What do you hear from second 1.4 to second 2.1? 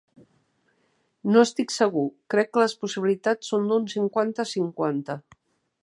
estic segur;